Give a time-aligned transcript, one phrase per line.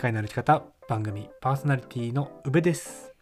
[0.00, 3.12] 界の歩き方番組パーソナリティの宇部です。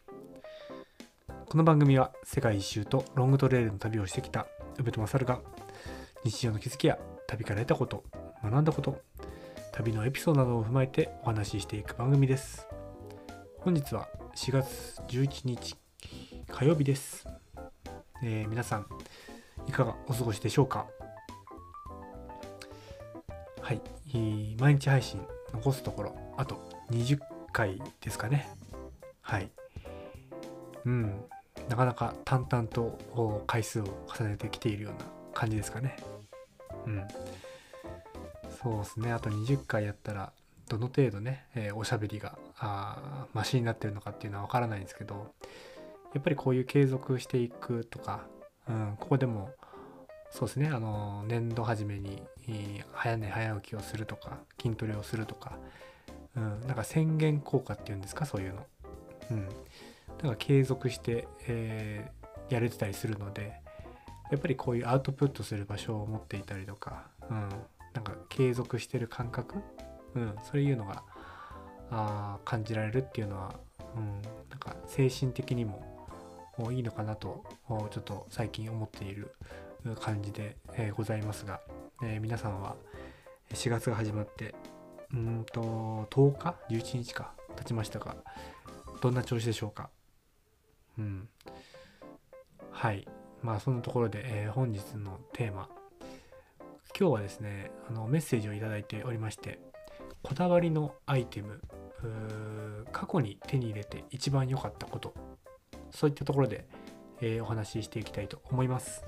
[1.49, 4.47] この番組は世界一周とロングトレイルの旅をしてきた
[4.79, 5.41] 宇部と勝が
[6.25, 6.97] 日常の気づきや
[7.27, 8.05] 旅から得たこと
[8.45, 9.01] 学んだこと
[9.73, 12.69] 旅のエピソードなどを踏まえてお話ししていく番組です。
[13.59, 14.07] 本日は
[14.37, 15.75] 4月11日
[16.49, 17.27] 火曜日です、
[18.23, 18.87] えー皆さん
[19.67, 20.87] いかがお過ごしでしょうか？
[23.63, 23.83] はい、
[24.61, 25.21] 毎日配信
[25.53, 26.57] 残すところあと
[26.93, 27.19] 20
[27.53, 28.49] 回ですかね。
[29.21, 29.51] はい。
[30.85, 31.25] うん。
[31.69, 34.99] なかなか淡々と回数を重ねてきているような
[35.35, 35.97] 感じですかね。
[36.87, 37.09] うん。
[38.63, 39.13] そうですね。
[39.13, 40.33] あと20回やったら
[40.69, 45.35] どの程度ね、えーおしゃべりがあマシになってるのかっていうのはわからないんですけど
[46.15, 48.27] やっぱりこういう継続していくとか、
[48.69, 49.51] うん、ここでも
[50.31, 50.69] そうですね。
[50.69, 52.23] あの年度初めに
[52.93, 55.59] 早寝早起きをするとか筋トレをするとか、
[56.39, 58.25] うん、なんか宣言効果っていうんですか？
[58.25, 58.67] そういうの。
[59.33, 59.53] うん、だ
[60.23, 63.61] から継続して、えーやれてたりするので
[64.31, 67.49] やっぱりこういうアウトプットする場所を持っていたりとか、うん、
[67.93, 69.57] なんか継続してる感覚、
[70.15, 71.03] うん、そういうのが
[71.91, 73.53] あ感じられるっていうのは、
[73.95, 75.85] うん、なんか精神的にも
[76.71, 77.45] いいのかなと
[77.91, 79.35] ちょっと最近思っている
[80.01, 81.61] 感じで、えーございますが、
[82.03, 82.77] えー皆さんは
[83.53, 84.55] 4月が始まって
[85.13, 87.33] うんと10日？11日か？
[87.57, 88.17] 経ちましたが
[89.01, 89.91] どんな調子でしょうか？
[90.99, 91.29] うん。
[92.71, 93.07] はい。
[93.43, 95.69] まあそんなところで、えー本日のテーマ。
[96.99, 99.61] 今日はですねあのメッセージをいただいておりまして
[100.23, 101.61] こだわりのアイテム
[102.91, 105.15] 過去に手に入れて一番良かったこと。
[105.91, 106.67] そういったところで、
[107.21, 109.05] えーお話ししていきたいと思います。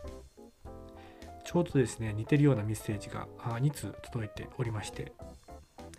[1.44, 5.12] ちょうどですね似てるようなメッセージが2通届いておりまして、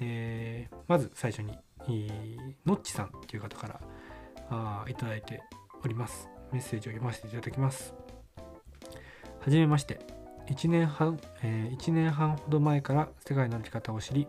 [0.02, 3.82] えーまず最初にえーのっちさんという方から
[4.50, 5.42] あいただいて
[5.84, 6.28] おります。
[6.52, 7.94] メッセージを読ませていただきます。
[9.40, 10.00] はじめまして。
[10.50, 14.28] 1年半、えー1年半ほど前から世界の歩き方を知り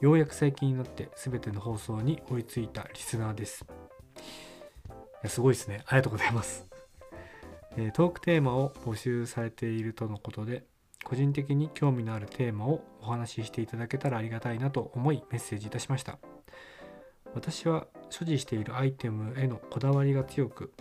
[0.00, 3.64] ようやく最近になって全ての放送に追いついたリスナーです。
[3.64, 4.92] い
[5.22, 5.82] やすごいですね。
[5.86, 6.66] ありがとうございます。
[7.78, 10.64] えートークテーマを募集されているとのことで
[11.06, 16.18] 個人的に興味のあるテーマをお話ししていただけたらありがたいなと思いメッセージいたしました。
[17.32, 20.72] 私は所持しているアイテムへのこだわりが強く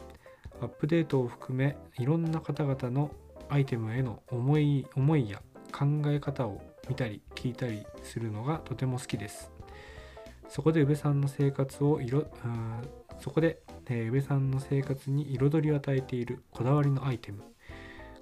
[0.61, 3.11] アップデートを含めいろんな方々の
[3.49, 6.59] アイテムへの思い思いや考え方を
[6.89, 9.51] 見たり聞いたりするのがとても好きです。
[10.49, 12.25] そこで宇部さんの生活をいろ
[13.19, 17.43] そこでえー宇部さんの生活に彩りを与えているこだわりのアイテム。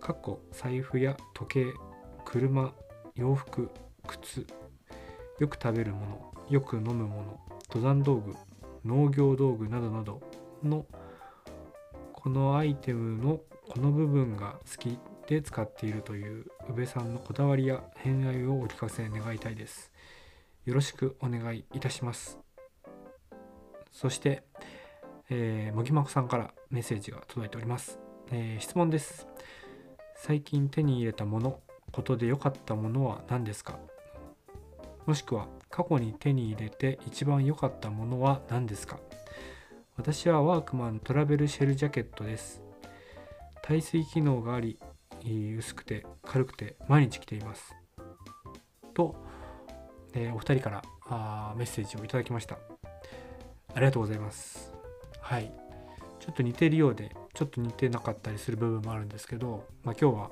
[0.01, 1.92] かっこ財布や時計
[2.33, 2.73] 車
[3.13, 3.69] 洋服
[4.07, 4.47] 靴
[5.37, 8.35] よく食べるものよく飲むもの登山道具
[8.83, 10.19] 農業道具などなど
[10.63, 10.87] の
[12.11, 13.39] このアイテムの
[13.69, 19.91] この部分が好きで使っているという宇部さんのこだわりや偏愛をお聞かせ願いたいです。
[20.65, 22.39] よろしくお願いいたします。
[23.91, 24.41] そして
[25.29, 27.99] えー、もぎまこさんからメッセージが届いております、
[28.31, 29.27] えー質問です。
[30.15, 31.59] 最近手に入れたもの
[31.93, 33.79] ことで良かったものは何ですか？
[35.05, 38.99] もしくは過去に手に入れて一番良かったものは何ですか？
[39.95, 42.61] 私はワークマントラベルシェルジャケットです。
[43.61, 44.77] 耐水機能があり
[45.57, 47.73] 薄くて軽くて毎日着ています。
[48.93, 49.15] と、
[50.13, 52.57] えーお二人からあーメッセージをいただきました。
[53.75, 54.73] ありがとうございます。
[55.21, 55.51] はい。
[56.19, 60.31] ちょっと似てるようでちょっと似てなかったりする部分もあるんですけど、まあ、今日は、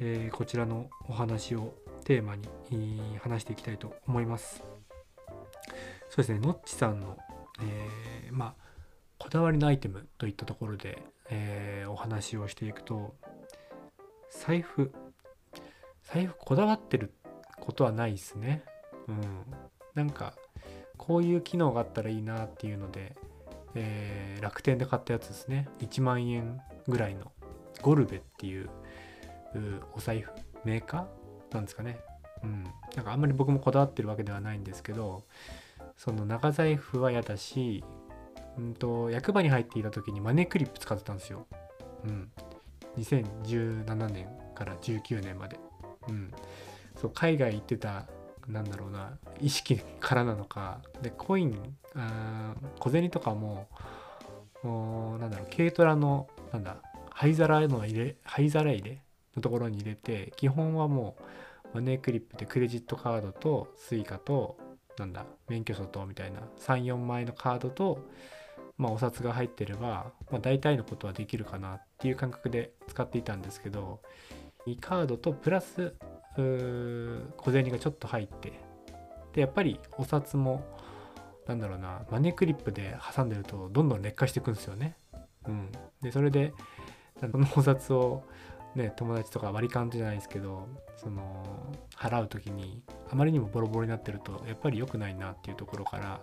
[0.00, 1.74] えーこちらのお話を
[2.04, 4.62] テーマにえー話していきたいと思います。
[6.08, 7.16] そうですねのっちさんの、
[7.62, 8.66] えーまあ
[9.18, 13.14] こだわりのアイテムといったところで、えお話をしていくと
[14.30, 14.92] 財布。
[16.04, 17.12] 財布こだわってる
[17.58, 18.62] ことはないですね。
[19.08, 19.20] うん。
[19.94, 20.34] なんか
[20.98, 23.16] こういう機能があったらいいなっていうので、
[23.74, 25.66] えー楽天で買ったやつですね。
[25.80, 27.32] 1万円ぐらいの
[27.80, 28.68] ゴルベっていう
[29.54, 30.30] うお財布
[30.64, 31.98] メーカーなんですかね。
[32.42, 32.64] うん。
[32.94, 35.24] なんかあんまり僕もこだわってるわけではないんですけど
[35.96, 37.84] その長財布は嫌だし、
[38.58, 41.46] うん、と役場に入っていた時にマネークリップ使ってたんですよ。
[42.04, 42.30] うん。
[42.98, 45.58] 2017年から19年まで。
[46.08, 46.30] うん。
[47.00, 48.06] そう海外行ってた
[48.48, 53.68] なんだろうな意識からなのかでコインあ小銭とかも
[54.62, 56.76] おなんだろう軽トラのなんだ
[57.10, 59.02] 灰皿の入れ灰皿入れ
[59.36, 61.16] のところに入れて基本はも
[61.72, 64.56] うマネークリップでクレジットカードとスイカと
[64.98, 68.06] なんだ免許証とみたいな34枚のカードと、
[68.78, 74.00] まあ、お札が入ってれば、まあ、大体のことはできるかなっていう感覚で使っていたんですけど
[74.66, 75.94] 2カードとプラス
[76.36, 78.52] 小銭がちょっと入って
[79.32, 80.64] でやっぱりお札も
[81.46, 84.96] なんだろうなマネークリップで挟んでるとどんどん劣化していくんですよね。
[85.46, 85.70] うん、
[86.02, 86.52] でそれで
[87.20, 88.24] そのお札を
[88.76, 91.44] ね友達とか割り勘じゃないですけどその
[91.96, 96.20] 払う時にあまりにもボロボロになってるとやっぱり良くないなっていうところから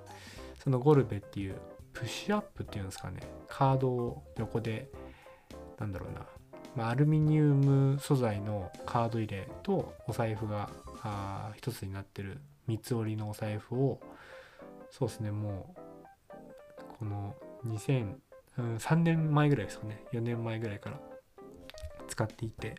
[0.63, 1.55] そのゴルベっていう
[1.93, 4.89] プッシュアップっていうんですかねカードを横で
[5.79, 6.25] なんだろうな、
[6.75, 10.69] まあ、アルミニウム素材のカード入れとお財布が
[11.03, 13.99] あ一つになってる三つ折りのお財布を
[14.89, 15.81] そうですねもう
[16.99, 17.35] この
[17.65, 20.99] 20003年前ぐらいですかね4年前ぐらいから
[22.13, 22.75] 使っていて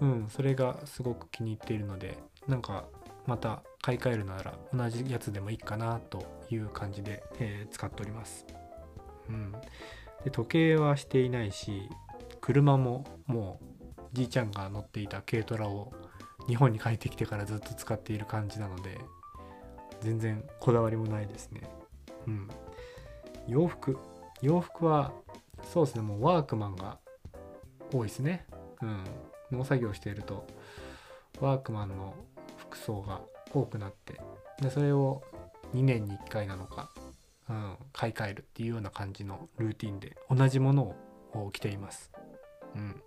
[0.00, 2.16] うんそれがすごく気に入っているので
[2.48, 2.84] なんか
[3.26, 8.46] また買い替えるなら同じやつでもいいかなという感じで、えー、使っております。
[9.28, 9.52] うん、
[10.24, 11.88] で時計はしていないし
[12.40, 15.92] 車ももうじいちゃんが乗っていた軽トラを
[16.48, 18.98] 日本に帰ってきてからずっと使っている感じなので
[20.00, 21.60] 全然こだわりもないですね。
[22.26, 22.48] うん、
[23.46, 23.98] 洋服
[24.40, 25.12] 洋服は
[25.72, 26.98] そうですねもうワークマンが
[27.92, 28.46] 多いですね。
[28.80, 29.04] うん、
[29.52, 30.46] 農作業していると
[31.40, 32.14] ワークマンの
[32.56, 33.20] 服装が
[33.52, 34.20] 多くなって
[34.60, 35.22] でそれを
[35.74, 36.90] 2年に1回なのか、
[37.48, 40.94] うん、買い替えるっていうような感じのルーティンで同じもの
[41.34, 42.10] を着ています。
[42.74, 43.02] うん、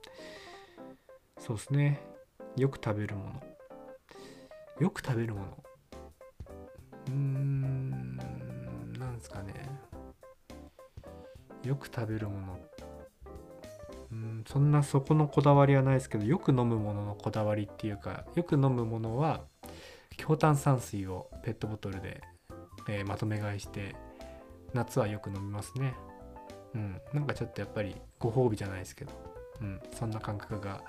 [1.39, 2.01] そうですね。
[2.55, 3.43] よく食べるもの。
[4.79, 5.63] よく食べるもの。
[7.07, 8.17] うーん
[8.97, 9.53] なんですかね。
[11.63, 12.74] よく食べるものっ
[14.15, 19.41] んそんなそこのこだわりはないですけどよく飲むもののこだわりっていうかよく飲むものは
[20.17, 22.21] 強炭酸水をペットボトルで、
[22.87, 23.95] えー、まとめ買いして
[24.73, 25.93] 夏はよく飲みますね。
[26.73, 27.01] うん。
[27.13, 29.11] なんかちょっとやっぱりご褒美じゃないですけど
[29.61, 29.79] うん。
[29.93, 30.83] そんな感覚が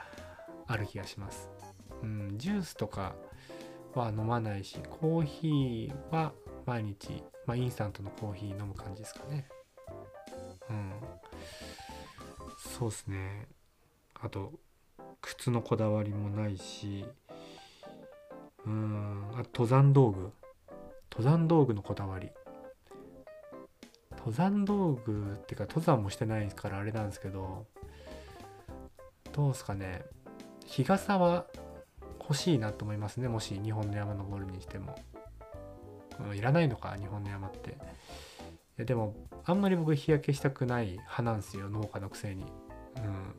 [0.67, 1.51] ある気がします。
[2.03, 2.35] うん。
[2.37, 3.15] ジュースとか
[3.95, 6.33] は飲まないしコーヒーは
[6.67, 9.49] 毎日、まあ、インスタントのコーヒー飲む感じですかね。
[10.69, 10.93] うん。
[12.79, 13.49] そうですね。
[14.21, 14.53] あと
[15.23, 17.07] 靴のこだわりもないし
[18.67, 20.31] うんあと登山道具。
[21.11, 22.29] 登山道具のこだわり。
[24.19, 27.65] 登山道具っていうか登山もしてないからあれなんですけど
[29.33, 30.05] どうですかね。
[30.67, 31.47] 日傘は
[32.21, 33.29] 欲しいなと思いますね。
[33.29, 34.97] もし日本の山登るにしても、
[36.29, 37.71] うん、いらないのか日本の山って。
[37.71, 37.73] い
[38.81, 39.15] やでも
[39.47, 42.45] あんまり僕日焼けしたくない派なんですよ農家のくせに。
[42.99, 43.35] うん。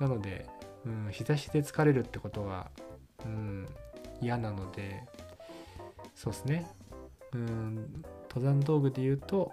[0.00, 0.46] なので、
[0.84, 2.70] うん、日差しで疲れるってことが、
[3.24, 3.68] うん、
[4.20, 5.04] 嫌なので
[6.14, 6.66] そうですね。
[7.32, 9.52] うん登山道具で言うと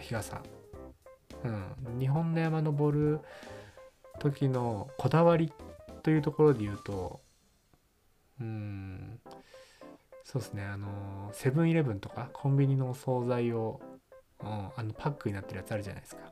[0.00, 0.42] 日傘、
[1.44, 3.20] うん、日本の山登る
[4.18, 5.52] 時のこだわり
[6.02, 7.20] というところで言うと
[8.40, 9.20] うん
[10.24, 10.64] そうですね。
[10.64, 13.80] あのセブンイレブンとかコンビニのお惣菜を、
[14.40, 16.27] うん、あのパックになってるやつあるじゃないですか、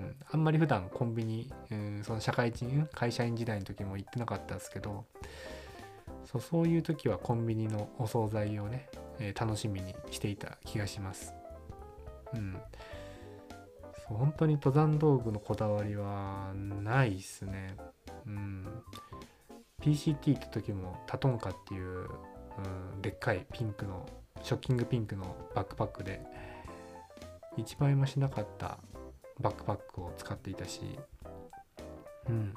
[0.00, 5.04] うん、あんまり普段コンビニ、うん、その社会人会社員時代の時も行ってなかったですけど
[6.24, 8.88] そうそういう時はコンビニのお惣菜をね、
[9.18, 11.34] えー、楽しみにしていた気がします。
[12.34, 12.56] うん。
[14.08, 17.76] そう本当に登山道具のこだわりはないっすね。
[18.26, 18.82] うん。
[19.82, 22.08] PCT って時もタトンカっていう、
[22.94, 24.06] うん、でっかいピンクの
[24.42, 26.22] ショッキングピンクのバックパックで
[27.58, 28.78] 1枚もしなかった
[29.40, 30.80] バックパックを使っていたし。
[32.28, 32.54] うん。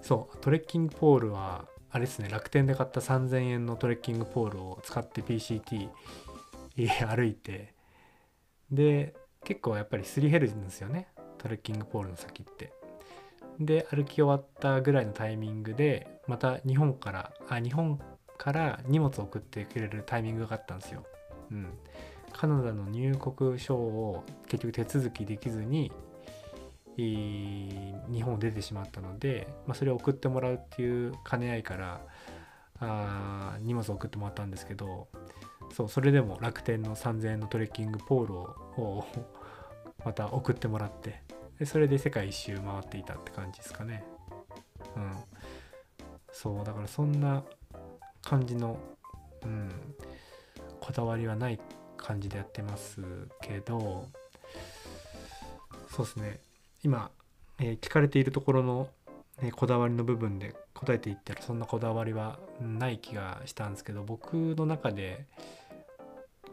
[0.00, 2.28] そうトレッキングポールはあれですね。
[2.28, 5.88] 楽天で買った3000円のトレッキングポールを使って PCT
[7.06, 7.74] 歩いて。
[8.70, 9.14] で
[9.44, 11.08] 結構やっぱりすり減るんですよね。
[11.38, 12.72] トレッキングポールの先って。
[13.60, 18.00] で歩き終わったぐらいのタイミングでまた日本からあ日本
[18.36, 21.04] から荷物を送ってくれるタイミングがあったんですよ。
[21.50, 21.68] うん。
[22.32, 25.92] カナダの入国証を結局手続きできずに
[26.96, 32.00] 日本を出てしまったので、まあ、それを送ってもらうっていう兼ね合いから
[32.80, 35.08] あ荷物を送ってもらったんですけど
[35.72, 39.06] そうそれでも楽天の3000円のトレッキングポールを
[40.04, 41.22] また送ってもらって
[41.58, 44.04] でそれで世界一周回っていたって感じですかね。
[44.96, 45.12] うん。
[46.32, 47.44] そうだからそんな
[48.22, 48.76] 感じの
[49.44, 49.70] うん
[50.80, 51.60] こだわりはない
[51.96, 53.00] 感じでやってます
[53.40, 54.08] けど
[55.90, 56.40] そうですね。
[56.84, 57.10] 今、
[57.58, 58.88] えー、聞かれているところの、
[59.42, 65.24] えー、こだわりの部分で答えていったらそんなこだわりはない気がしたんですけど僕の中で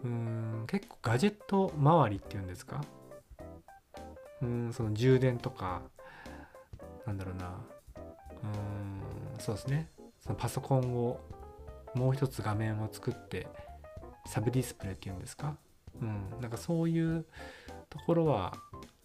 [0.03, 2.81] うん結構ガジェット周りっていうんですか？
[4.41, 5.81] うんその充電とか
[7.05, 7.51] なんだろうな。
[8.43, 8.45] う
[9.37, 9.89] んそうですね。
[10.21, 11.19] そのパソコンを
[11.93, 13.47] もう一つ画面を作って
[14.25, 15.55] サブディスプレイっていうんですか？
[16.01, 17.25] うんなんかそういう
[17.89, 18.53] ところは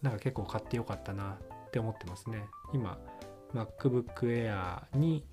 [0.01, 1.37] なんか結構買ってよかったな
[1.67, 2.97] って思ってますね今
[3.53, 5.23] MacBook Air に、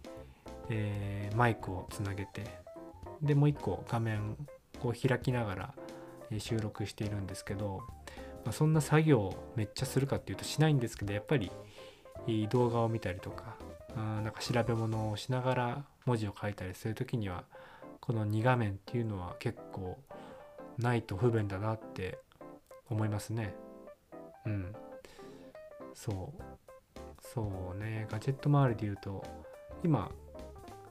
[0.70, 2.44] えー、マイクをつなげて
[3.22, 4.36] でもう一個画面
[4.82, 5.74] を開きながら
[6.38, 7.82] 収録しているんですけど、
[8.44, 11.50] まあ、そんな作業めっちゃするかっていうとしないんですけどやっぱり
[12.50, 13.56] 動画を見たりとか
[13.96, 17.44] あなんか調べ物をしながら文字を書いたりする時には
[18.00, 19.98] この2画面っていうのは結構
[20.78, 22.18] ないと不便だなって
[22.90, 23.54] 思いますね。
[24.46, 24.72] うん。
[25.94, 26.42] そう。
[27.20, 29.24] そうね、ガジェット周りで言うと、
[29.82, 30.10] 今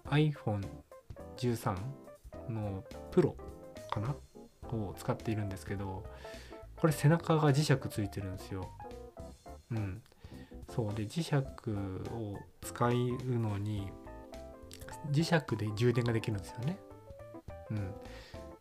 [0.06, 1.78] iPhone13
[2.50, 3.36] のプロ
[3.90, 4.16] かな
[4.72, 6.04] を使っているんですけど、
[6.76, 8.70] これ背中が磁石ついてるんですよ。
[9.72, 10.02] うん。
[10.70, 11.42] そうで磁石を
[12.62, 12.92] 使う
[13.40, 13.90] のに
[15.12, 16.78] 磁石で充電ができるんですよね。
[17.72, 17.94] うん。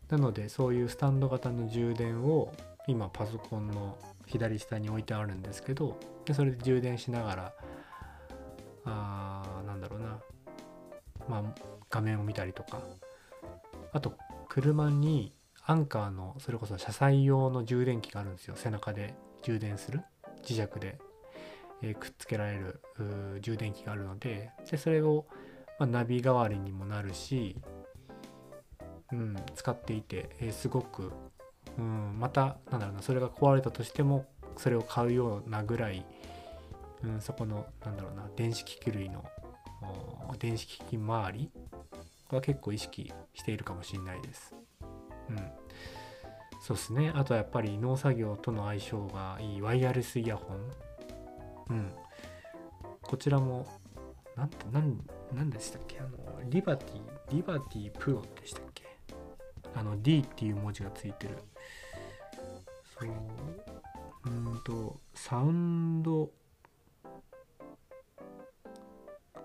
[0.08, 2.52] なのでそういうスタンド型の充電を
[2.86, 3.96] 今パソコンの
[4.32, 7.52] 左下に置いてあるんですけどでそれで充電しながら
[8.84, 10.18] あなんだろうな。
[11.28, 11.42] まあ
[11.90, 12.80] 画面を見たりとか。
[13.92, 14.14] あと
[14.48, 15.32] 車に
[15.66, 18.54] アンカーのそれこそ車載用の充電器があるんですよ。
[18.56, 20.00] 背中で充電する。
[20.42, 20.98] 磁石で、
[21.82, 22.80] えー、くっつけられる
[23.40, 24.50] 充電器があるので。
[24.68, 25.26] でそれを、
[25.78, 27.56] まあ、ナビ代わりにもなるし、
[29.12, 31.12] うん、使っていて、えー、すごく
[31.78, 34.26] うん、またなんだろうなそれが壊れたとしても
[34.56, 36.04] それを買うようなぐらい、
[37.02, 39.24] うん、そこのなんだろうな電子機器類の
[40.38, 41.50] 電子機器周り
[42.30, 44.54] は結構意識しているかもしれないです。
[45.28, 45.36] うん、
[46.60, 47.12] そうですね。
[47.14, 50.70] あとはやっぱり農作業との相性がいいワイヤレスイヤホン、
[51.70, 51.92] うん、
[53.00, 53.66] こちらも
[54.36, 55.00] なんなん
[55.34, 55.98] なんでしたっけ？
[56.00, 56.08] あの
[56.48, 58.84] リバティリバティプロでしたっけ？
[59.74, 61.38] あの D っていう文字がついてる。
[63.08, 66.30] うんとサウンド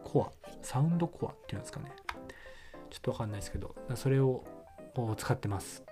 [0.03, 0.31] コア。
[0.61, 1.91] サウンドコアっていうんですかね。
[2.89, 3.75] ちょっとわかんないですけど。
[3.95, 4.43] それを
[5.17, 5.83] 使ってます。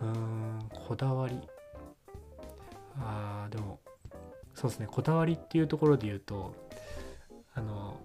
[0.00, 1.40] うんこだわり。
[3.00, 3.80] あーでも
[4.54, 4.88] そうですね。
[4.90, 6.54] こだわりっていうところで言うと
[7.54, 8.00] あの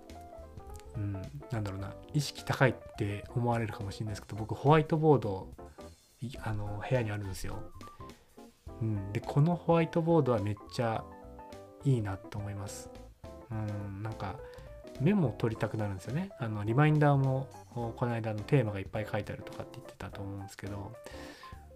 [0.96, 1.14] うん、
[1.52, 1.94] なんだろうな。
[2.14, 5.48] 意識高いって思われるかもしれないですけど僕ホワイトボード
[6.44, 7.60] あの部屋にあるんですよ。
[8.82, 11.04] うん、でこのホワイトボードはめっちゃ
[11.86, 12.90] いいなと思います。
[13.52, 14.36] うん、なんか
[15.00, 16.32] メモを取りたくなるんですよね。
[16.40, 20.94] あのリマインダーもこの間のテーマがいっぱい書いてあるとかって言ってたと思うんですけど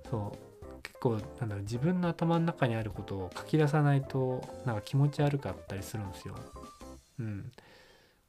[0.10, 6.36] そう結構なんだろう自分の頭の中にあることを書き出さないとなんか気持ち悪かったりするんですよ。
[7.20, 7.52] うん、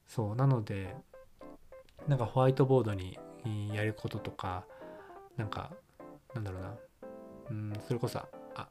[0.07, 0.97] そうなので
[2.07, 3.19] なんかホワイトボードに
[3.75, 4.65] やることとか
[5.37, 5.71] なんか
[6.39, 6.75] なんだろうな。
[7.51, 8.21] うんそれこそ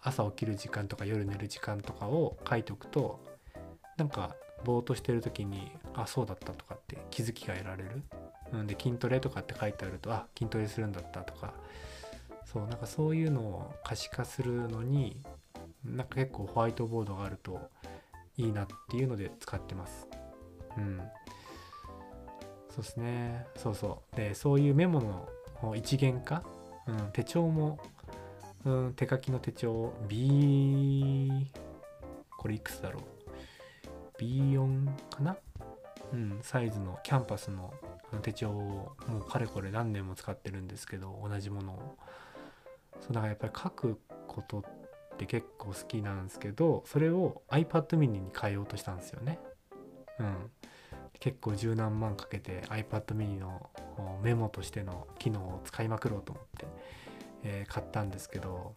[0.01, 3.19] 朝起きる時間とか夜寝る時間とかを書いておくと
[3.97, 8.03] なんかぼーっとしてる時にあそうだったとかって気づきが得られる、
[8.53, 11.53] うん、で筋トレとかって書いてあるとあ筋トレするんだったとか。
[12.45, 15.17] そうなんかそういうのを可視化するのに
[15.83, 17.59] なんか結構ホワイトボードがあると
[18.37, 20.07] いいなっていうので使ってます。
[20.77, 21.01] うん。
[22.69, 23.47] そうですね。
[23.57, 24.15] そうそう。
[24.15, 25.01] でそういうメモ
[25.61, 26.41] の一元化、
[26.87, 27.79] うん、手帳も、
[28.65, 29.93] うん、手書きの手帳。
[30.07, 31.47] B
[32.37, 34.21] これいくつだろう。
[34.21, 35.37] B4 かな？
[36.13, 37.73] うんサイズのキャンパスの
[38.21, 41.97] 手帳をもうかれこれ何年も使ってるんですけど同じものを。
[43.01, 44.63] そうだからやっぱり書くことっ
[45.17, 49.39] て結構好きなんですけどそれを iPad mini に変えようとしたんですよね。
[50.19, 50.35] うん。
[51.19, 53.69] 結構十何万かけて iPad mini の
[54.21, 56.67] メモとしての機能を使いまくろうと思って、
[57.43, 58.73] えー、買ったんですけど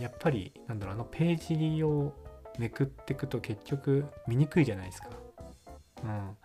[0.00, 2.12] やっぱりなんだろうあのページを
[2.58, 5.08] めくっていくと結局見にくいじゃないですか。
[6.04, 6.36] うん、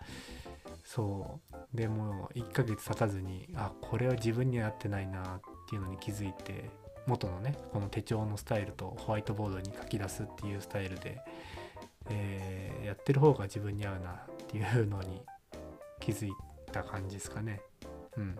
[0.84, 6.70] そうでも1ヶ月経たずにあこれは自分には合ってないなっていうのに気づいて
[7.06, 11.20] 元のねこの手帳のスタイルとホワイトボードに書き出すっていうスタイルで、
[12.08, 14.16] えー、やってる方が自分に合うなっ
[14.48, 15.22] ていうのに
[16.00, 16.32] 気づい
[16.72, 17.60] た感じですかね。
[18.16, 18.38] うん。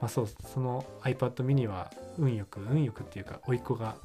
[0.00, 3.96] まあそう、その iPad mini は運よく、運よくっていうか、甥っ子が、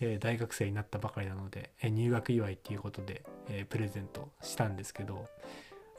[0.00, 5.26] えー、大学生になったばかりなので、えー、入学祝いっていうことで、えー、プレゼントしたんですけど、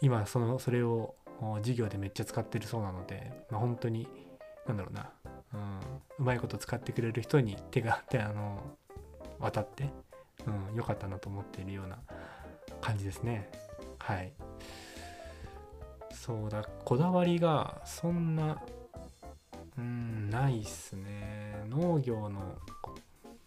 [0.02, 1.16] 今そのそれを
[1.58, 4.08] 授業でめっちゃ使ってるそうなので、まあ、本当に
[4.68, 5.10] なんだろうな、
[5.54, 5.80] うん、
[6.20, 8.60] うまいこと使ってくれる人に手が 手あの
[9.40, 9.90] 渡って、
[10.46, 12.00] うん、よかったなと思っているような
[12.82, 13.50] 感じですね。
[14.00, 14.34] はい。
[16.12, 18.62] そうだこだわりがそんな
[19.78, 21.64] うんないっすね。
[21.70, 22.58] 農業の、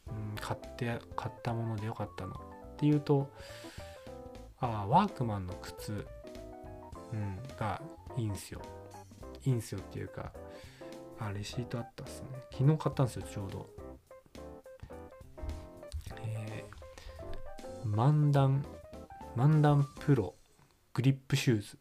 [0.09, 2.35] うん、買って買ったものでよかったの。
[2.35, 2.37] っ
[2.77, 3.31] ていうと
[4.61, 6.07] あワークマンの靴、
[7.13, 7.81] うん、が
[8.17, 8.61] いいんすよ。
[9.45, 10.33] いいんすよっていうか
[11.19, 12.29] あレシートあったっすね。
[12.53, 13.71] 昨日買ったんですよちょうど。
[16.25, 18.65] えー、マンダ
[19.37, 20.35] ムマンダムプロ
[20.93, 21.79] グリップシューズ。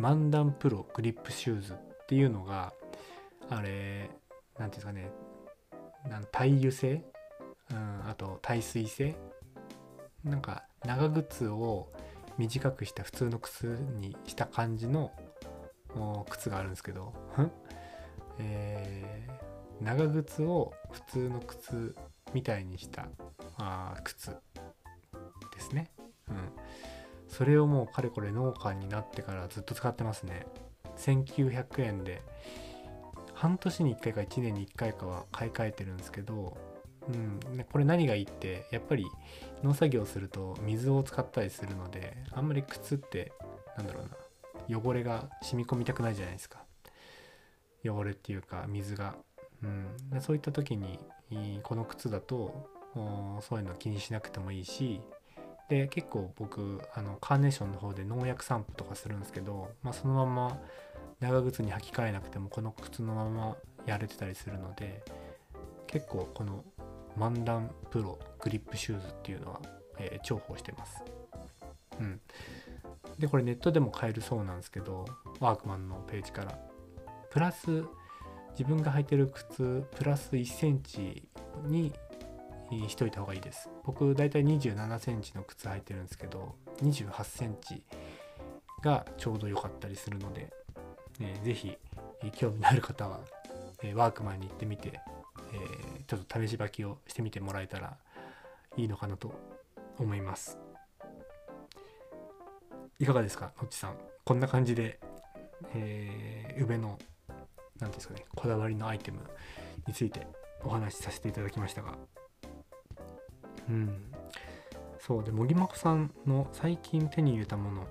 [0.00, 1.74] マンダムプログリップシューズ。
[2.14, 2.72] っていうのが
[3.50, 4.08] あれ
[4.56, 5.10] 何ていうんです
[6.06, 7.02] かね耐油性、
[7.72, 9.16] うん、あと耐水性？
[10.22, 11.92] なんか長靴を
[12.38, 13.64] 短くした普通の靴
[13.98, 15.10] にした感じの
[16.30, 17.12] 靴があるんですけど、
[18.38, 21.96] えー、長靴を普通の靴
[22.32, 23.08] みたいにした
[23.58, 24.36] あ靴で
[25.58, 25.90] すね。
[26.28, 26.36] うん。
[27.26, 30.46] それをもうかれこれ農家になってからずっと使ってますね。
[30.96, 32.22] 1900円で
[33.34, 36.56] 半年に1回か1年に1回かは買い替えてるんですけど、
[37.08, 39.06] うん、これ何がいいってやっぱり
[39.62, 43.32] 農作業すると水を使ったりするのであんまり靴って
[43.76, 44.04] なんだろう
[44.70, 46.64] な汚れが染み込みたくないじゃないですか。
[47.84, 49.14] 汚れっていうか水が、
[49.62, 50.98] うん、でそういった時に
[51.62, 52.70] この靴だと
[53.42, 55.02] そういうの気にしなくてもいいし
[55.74, 60.58] で結構僕あのカーネーションの方で農薬散布とかするんですけど、まあ、そのまま
[61.18, 65.02] 長靴に履き替えなくてもこの靴のままやれてたりするので
[65.88, 66.64] 結構この
[67.18, 69.60] マンダムプログリップシューズっていうのは、
[69.98, 71.02] えー、重宝してます。
[72.00, 72.20] うん。
[73.18, 75.04] で、これネットでも買えるそうなんですけど、
[75.38, 76.58] ワークマンのページから。
[77.30, 77.84] プラス、
[78.58, 81.28] 自分が履いてる靴、プラス1センチ
[81.62, 81.92] に
[82.88, 83.68] しといた方がいいです。
[83.84, 87.82] 僕、だいたい27センチの靴履いてるんですけど、28センチ
[88.82, 90.52] がちょうど良かったりするので、
[91.20, 91.76] えー、ぜひ、
[92.32, 93.20] 興味のある方は、
[93.82, 95.00] え、ワークマンに行ってみて、
[95.52, 97.96] え、ちょっと試し履きをしてみてもらえたら
[98.76, 99.32] いいのかなと
[99.98, 100.58] 思います。
[102.98, 103.98] いかがですかのっちさん。
[104.24, 104.98] こんな感じで、
[105.74, 106.98] えー、宇部の
[107.80, 109.20] 何ですかねこだわりのアイテム
[109.86, 110.26] について
[110.62, 111.96] お話しさせていただきましたが。
[113.68, 114.12] うん。
[114.98, 117.86] そうでもぎまこさんの最近手に入れたもの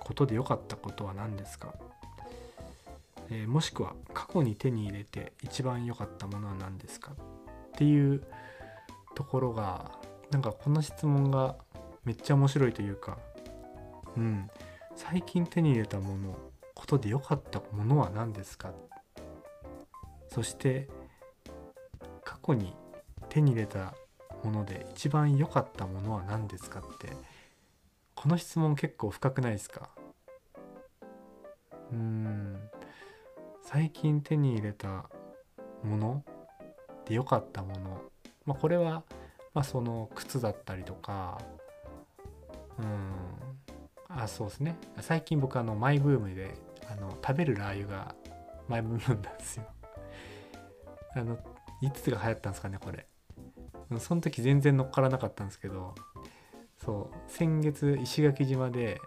[0.00, 1.74] ことで良かったことは何ですか？
[3.30, 7.12] えー、もしくは過去に手に入れて一番良かったものは何ですか？
[7.12, 7.16] っ
[7.76, 8.22] ていう
[9.14, 9.92] ところが
[10.30, 11.56] なんかこの質問が
[12.04, 13.18] めっちゃ面白いというか
[14.16, 14.48] うん。
[14.96, 16.38] 最近手に入れたもの
[16.74, 18.72] ことで良かったものは何ですか？
[20.28, 20.88] そして
[22.24, 22.74] 過去に
[23.28, 23.94] 手に入れた
[24.44, 27.08] もので一番良かったものは何ですかって
[28.14, 29.88] この質問結構深くないですか？
[31.92, 32.58] うん。
[33.62, 35.08] 最近手に入れた
[35.82, 36.24] もの
[37.06, 38.02] で良かったもの、
[38.44, 39.02] まあ、これは、
[39.52, 41.40] まあ、その靴だったりとか
[42.78, 43.12] うん。
[44.08, 44.76] あそうですね。
[45.00, 46.54] 最近僕あのマイブームで
[46.90, 48.14] あの食べるラー油が
[48.68, 49.64] マイブームなんですよ。
[51.16, 51.38] あの
[51.80, 53.06] いつが流行ったんですかねこれ。
[54.00, 55.94] その時全然乗っからなかったんですけど
[56.84, 59.00] そう先月石垣島で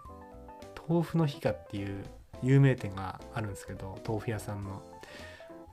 [0.88, 2.04] 豆腐の日かっていう
[2.42, 4.82] 有名店があるんですけど豆腐屋さんの。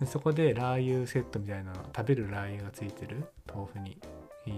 [0.05, 3.97] そこでラー油セットみたいなの食べるラー油がついてる豆腐に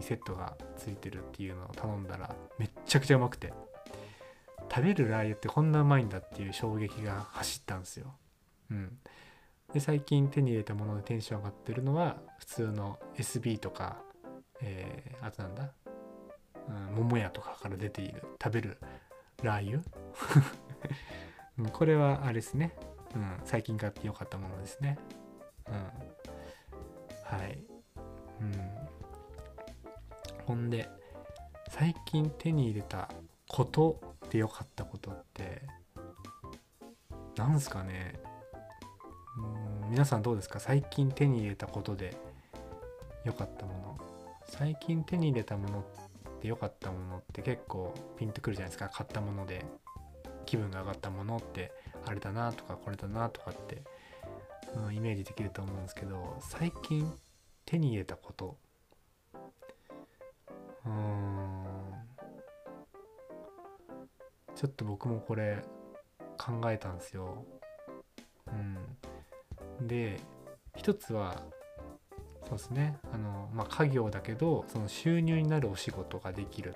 [0.02, 3.54] セットがついてるっていうのを頼んだらめっちゃくちゃうまくて。
[4.70, 8.14] 食べるラー油ってこんなうまいんだっていう衝撃が走ったんですよ。
[8.70, 8.98] うん、
[9.74, 13.98] で最近手に入れたものでテンション上がってるのは普通の SB とか、
[14.62, 15.72] えー、あとなんだ、
[16.68, 18.78] うん、桃屋とかから出ている食べる
[19.44, 19.82] ラー油、
[21.72, 22.74] これはあれですね、
[23.16, 24.98] うん、最近買ってよかったものですね。
[25.68, 25.74] うん、
[27.38, 27.64] はい。
[28.42, 28.54] うん。
[30.46, 30.90] ほんで、
[31.70, 33.10] 最近手に入れた
[33.50, 35.62] ことでよかったことって、
[37.36, 38.20] なんすかね。
[39.84, 40.60] うん、皆さんどうですか？
[40.60, 42.18] 最近手に入れたことで
[43.24, 44.07] 良かったもの。
[44.50, 45.84] 最近手に入れたものっ
[46.42, 48.90] て良かったものって結構ピンとくるじゃないですか。
[48.90, 49.66] 買ったもので。
[50.48, 51.72] 気分が上がったものって
[52.08, 53.84] あれだなとかこれだなとかって、
[54.76, 57.14] うん、イメージできると思うんですけど最近
[57.66, 58.58] 手に入れたこと
[59.34, 61.66] うーん
[64.56, 65.62] ちょっと僕もこれ
[66.38, 67.46] 考えたんですよ。
[69.80, 70.20] うん、で
[70.76, 71.44] 一つは
[72.48, 76.74] そうですねあの、まあ、家業だけどその収入になるお仕事ができる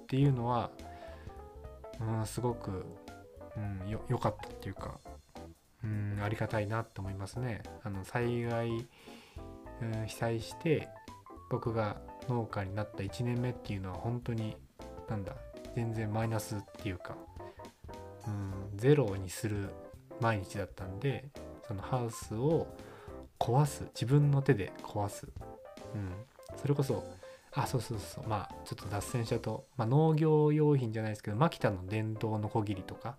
[0.00, 0.70] っていうのは、
[2.00, 2.84] うん、すごく、
[3.56, 4.98] うん、よ良かったっていうか、
[5.84, 7.62] うん、ありがたいなって思いますね。
[7.84, 10.88] あの災害、うん、被災して
[11.50, 11.96] 僕が
[12.28, 14.56] 農家になった1年目っていうのは本当に
[15.08, 15.34] なんだ
[15.74, 17.16] 全然マイナスっていうか、
[18.26, 19.70] うん、ゼロにする
[20.20, 21.28] 毎日だったんで
[21.66, 22.66] そのハウスを
[23.38, 23.84] 壊す。
[23.94, 25.26] 自分の手で壊す、
[25.94, 26.12] うん、
[26.56, 27.04] それこそ
[27.52, 33.16] あそうそうそうまあちょっと脱線しちゃと、まあ、農業用品じゃないですけどマキタの電動のこぎりとか、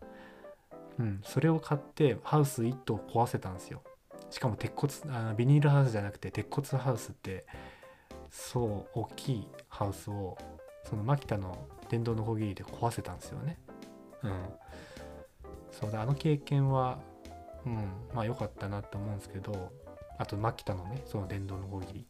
[0.99, 3.82] うん、それを買ってハウス1棟壊せたんですよ。
[4.29, 7.45] しかも鉄骨あのビニールハウスじゃなくて鉄骨ハウスって
[8.29, 10.38] そう大きいハウスを
[10.84, 13.58] そのマキタの電動のこぎりで壊せたんですよね。
[14.23, 14.32] うん。
[15.71, 16.99] そうだあの経験は
[17.65, 17.75] うん。
[18.13, 19.71] まあ良かったなと思うんですけど
[20.19, 22.05] あとマキタのねその電動のこぎり、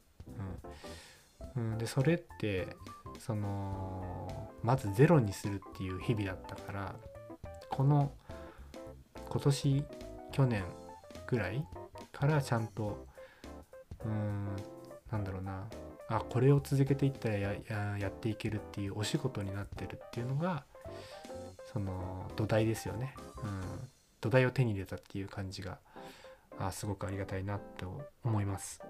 [1.55, 2.75] うん、うん、でそれって
[3.19, 6.95] そのまずゼロにするっていう日々だったから
[7.69, 8.11] この
[9.29, 9.83] 今年
[10.31, 10.63] 去年
[11.27, 11.63] ぐらい
[12.11, 13.05] からちゃんと
[14.03, 14.47] うん
[15.11, 15.67] なんだろうな。
[16.11, 17.53] あこれを続けていったらや
[17.99, 20.63] やっていけるっていうお仕事になってるっていうのが
[21.71, 25.77] その土台ですよね、うん、土台を手に入れたっていう感じが
[26.59, 28.81] あすごくありがたいなと思います。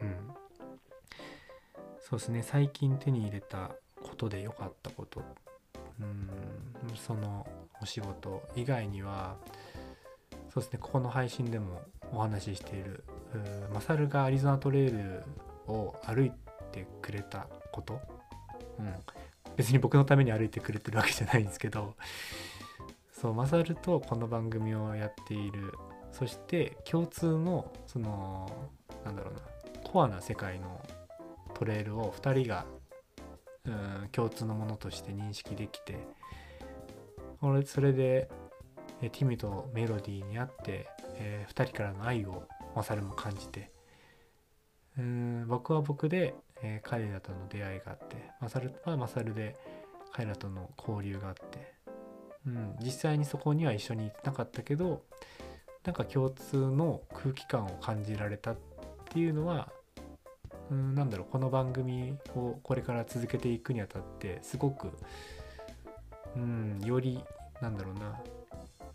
[0.00, 0.34] うん。
[2.00, 5.22] そうですね、最近手に入れたことで良かったこと、
[6.00, 6.30] うん、
[6.94, 7.46] その
[7.82, 9.36] お仕事以外には、
[10.52, 13.04] そうですね、ここの配信でもお話ししている、
[13.74, 15.22] マサルがアリゾナトレイル
[15.66, 16.32] を歩い
[16.72, 18.00] てくれたこと、
[18.78, 18.94] うん、
[19.56, 21.94] 別に僕のために歩いてくれてるわけじゃないんですけど、
[23.12, 25.74] そう、マサルとこの番組をやっている
[26.12, 28.50] そして共通のその
[29.04, 29.40] なんだろうな
[29.84, 30.80] コアな世界の
[31.54, 32.66] トレイルを2人が
[33.64, 35.98] うん共通のものとして認識できて
[37.66, 38.28] それで
[39.00, 42.44] ティミとメロディーにあって、えー、2人からの愛を
[42.74, 43.70] マサルも感じて
[44.98, 49.56] うん僕は僕で、えー、彼らとの出会いがあってマサルはマサルで
[50.12, 51.72] 彼らとの交流があって、
[52.46, 55.02] うん、実際にそこには一緒に行ってなかったけど
[55.84, 58.56] なんか共通の空気感を感じられたっ
[59.06, 59.70] ていうのは
[60.70, 64.90] うんなんだろうこの番組をこれから続けていくにあたってすごく
[66.36, 67.20] うんより
[67.60, 68.20] なんだろうな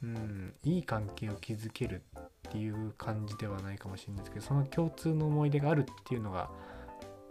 [0.03, 6.49] うんいい関係を築けるっていう感じではないかもしれないですけどその共通の思い出があるっていうのが、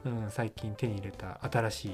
[0.05, 1.85] うん、最近手に入れた新し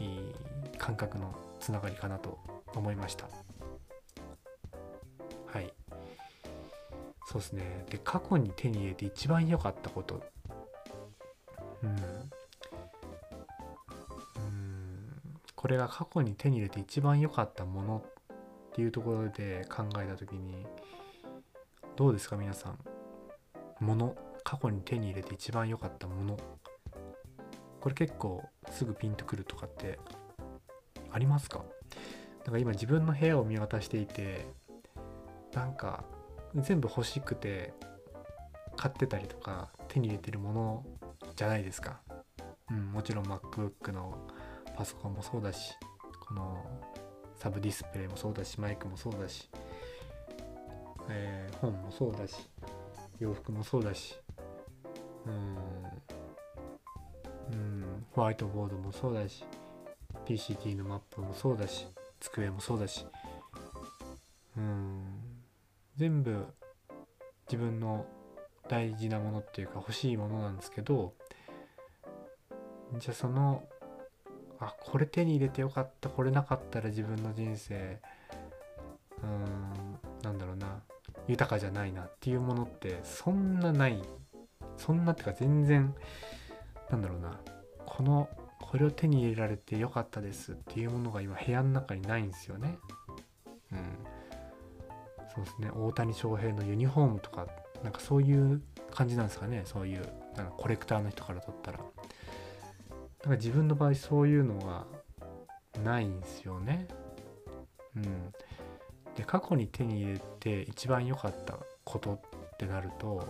[0.00, 2.38] い感覚のつながりかなと
[2.74, 3.28] 思いました。
[7.32, 7.86] そうですね。
[7.88, 10.22] で過去に手に入れて一番良かったこと。
[11.82, 11.96] うん。
[15.56, 18.04] これが過去に手に入れて一番良かったもの
[18.70, 20.66] っていうところで考えた時に
[21.96, 22.78] どうですか皆さん？
[23.80, 24.14] もの？
[24.44, 26.38] 過去に手に入れて一番良かったもの。
[27.80, 29.98] これ結構すぐピンとくるとかって
[31.10, 31.64] ありますか？
[32.44, 34.44] なんか今自分の部屋を見渡していて
[35.54, 36.04] なんか
[36.56, 37.72] 全部欲しくて
[38.76, 40.86] 買ってたりとか手に入れてるもの
[41.36, 42.00] じゃないですか。
[42.70, 44.14] うん、もちろん MacBook の
[44.76, 45.74] パソコンもそうだし
[46.26, 46.64] この
[47.36, 49.50] サブディスプレイもそうだしマイクもそうだし、
[51.10, 52.34] えー、本もそうだし
[53.18, 54.16] 洋服もそうだし
[55.26, 55.56] うん
[57.52, 59.44] うんホワイトボードもそうだし
[60.26, 61.86] PCT のマップもそうだし
[62.20, 63.06] 机もそうだし
[64.56, 65.21] うん
[65.96, 66.46] 全部
[67.46, 68.06] 自分の
[68.68, 71.14] 大事なものっていうか欲しいものなんですけど
[72.98, 73.62] じゃあその
[74.60, 78.00] あこれ手に入れてよかったこれなかったら自分の人生
[79.22, 80.82] うーんなんだろうな
[81.28, 84.02] 豊かじゃないなっていうものってそんなない
[84.76, 85.94] そんなってか全然
[86.90, 87.40] なんだろうな
[87.86, 88.28] この
[88.60, 92.78] これを手に入れられてよかったですっていうものが今部屋の中にないんですよね。
[93.70, 93.78] うん。
[95.34, 95.70] そうですね。
[95.74, 97.46] 大谷翔平のユニフォームとか
[97.82, 99.62] なんかそういう感じなんですかね。
[99.64, 100.00] そういう
[100.36, 101.78] なんかコレクターの人から撮ったら。
[101.78, 104.84] なんか自分の場合そういうのが
[105.82, 106.88] ないんですよね。
[107.96, 108.32] うん。
[109.14, 112.20] で過去に手に入れて一番良かったことっ
[112.58, 113.26] てなると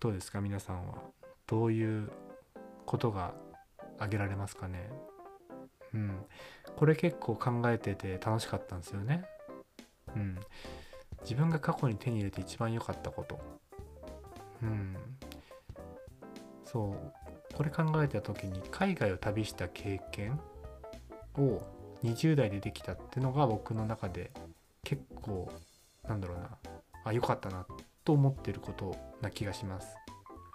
[0.00, 0.40] どうですか？
[0.40, 0.94] 皆さんは。
[1.46, 2.10] どういう
[2.84, 3.32] ことが
[3.96, 4.90] 挙げられますかね？
[5.94, 6.26] うん。
[6.76, 9.24] これ結構考えてて楽しかったんですよね。
[10.16, 10.38] うん。
[11.22, 13.38] 自分が過去に手に入れて一番良かったこと。
[14.62, 14.96] うん。
[16.64, 20.38] そうこれ考えた時に海外を旅した経験
[21.36, 21.62] を
[22.04, 24.30] 20代でできたってのが僕の中で
[24.84, 25.50] 結構
[26.06, 26.50] なんだろうな
[27.04, 27.66] あ良かったな
[28.04, 29.96] と思ってることな気がします。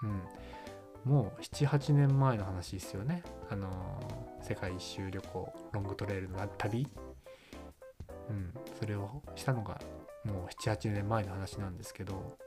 [0.04, 3.24] うん、もう78年前の話ですよね。
[3.50, 6.88] あのー、世界一周旅行ロングトレイルの旅、
[8.34, 9.80] うん、それをしたのが
[10.26, 12.38] もう78年前の話なんですけど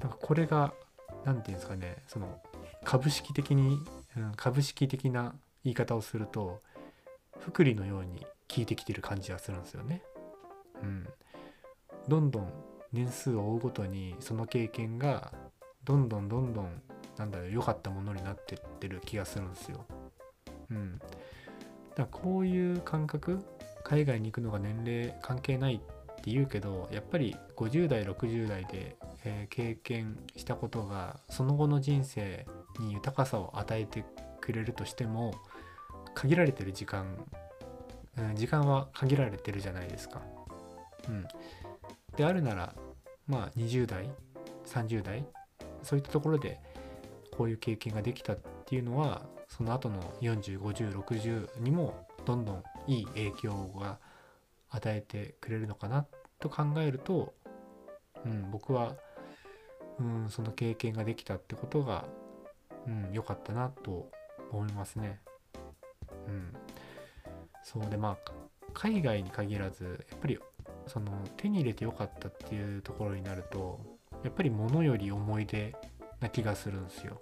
[0.00, 0.72] なんかこれが
[1.24, 2.40] 何て言うんですかねその
[2.84, 3.78] 株式的に、
[4.16, 5.34] うん、株式的な
[5.64, 6.62] 言い方をすると
[7.38, 8.20] 福利のように
[8.54, 10.02] 効いてきてる感じがするんですよね。
[10.82, 11.06] うん、
[12.08, 12.52] どんどん
[12.92, 15.32] 年数を追うごとにその経験が
[15.84, 16.82] どんどんどんどん
[17.16, 19.84] なんだろう良かったものになってってる気がするんですよ。
[20.70, 20.98] うん。
[20.98, 21.12] だか
[21.96, 23.44] らこういう感覚
[23.88, 25.78] 海外に行くのが年齢関係ないっ
[26.22, 32.46] て言うけどやっぱり50代60代でえー、経験したことがその後の人生
[32.78, 34.04] に豊かさを与えて
[34.40, 35.34] くれるとしても
[36.14, 37.06] 限られてる時間、
[38.16, 40.22] うん、時間は限られてるじゃないですか。
[41.08, 41.26] うん、
[42.16, 42.74] であるなら
[43.26, 44.10] まあ20代
[44.66, 45.24] 30代
[45.82, 46.60] そういったところで
[47.36, 53.98] こういう経験ができたっていうのはその後の405060にもどんどんいい影響が
[54.70, 56.06] 与えてくれるのかな
[56.40, 57.34] と考えると、
[58.24, 58.94] うん、僕は
[60.00, 62.06] うんその経験ができたってことが
[62.86, 64.10] うん良かったなと
[64.50, 65.20] 思いますね。
[66.26, 66.52] うん、
[67.62, 68.32] そうでまあ
[68.72, 70.38] 海外に限らずやっぱり
[70.86, 73.80] その手に入れてよかったっていうところになると
[74.24, 75.74] やっぱり物より思い出
[76.20, 77.20] な気がするんですよ。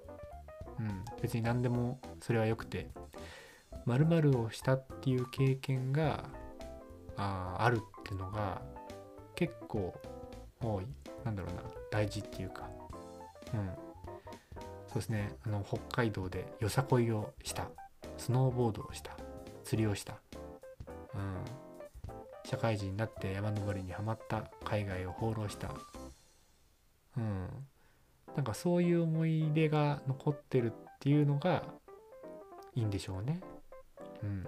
[0.79, 2.91] うん、別に何でもそれはよくて
[3.87, 6.25] 〇〇をしたっていう経験が
[7.17, 8.61] ああるっていうのが
[9.35, 9.95] 結構
[10.61, 10.87] 多い
[11.25, 12.69] なんだろうな大事っていうか。
[13.55, 13.71] うん。
[14.89, 15.33] そうですね。
[15.45, 17.69] あの北海道でよさこいをした。
[18.19, 19.17] スノーボードをした。
[19.65, 20.15] 釣りをした、
[21.15, 21.45] うん、
[22.45, 24.51] 社会人になって山登りにはまった。
[24.65, 25.71] 海外を放浪した。
[27.17, 27.49] うん。
[28.37, 31.65] なんかそういう思い出が残ってるっていうのが
[32.75, 33.41] いいんでしょうね。
[34.23, 34.47] うん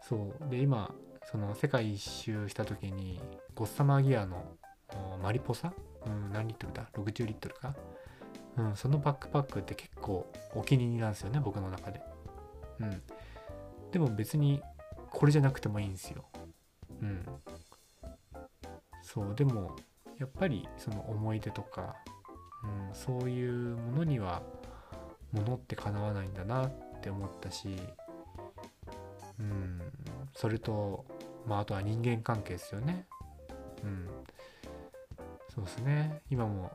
[0.00, 0.92] そうで今
[1.30, 3.20] その世界一周した時に
[3.54, 4.44] ゴッサマーギアの
[5.22, 5.72] マリポサ、
[6.06, 7.74] うん、何リットルだ ?60 リットルか、
[8.56, 12.02] うん、そのバックパックって結構お気に入りなんですよね僕の中で。
[12.80, 13.02] うん。
[13.92, 14.60] でも別に
[15.10, 16.24] これじゃなくてもいいんですよ。
[17.00, 17.24] うん。
[19.02, 19.76] そうでも
[20.18, 21.96] やっぱりその思い出とか、
[22.64, 24.42] うん、そういうものには
[25.32, 27.76] 物ってかなわないんだなって思ったし、
[29.42, 29.80] うん、
[30.34, 31.04] それと、
[31.46, 33.06] まあ、あとは人間関係ですよね。
[33.82, 34.08] うん、
[35.54, 36.22] そうですね。
[36.30, 36.70] 今も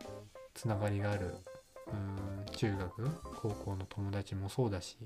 [0.53, 1.35] つながりがある
[1.87, 3.09] うん中学
[3.41, 4.97] 高校の友達もそうだし、